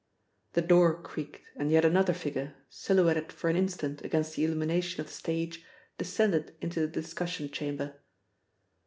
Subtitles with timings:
[0.53, 5.05] The door creaked and yet another figure, silhouetted for an instant against the illumination of
[5.05, 5.63] the stage,
[5.99, 7.93] descended into the discussion chamber.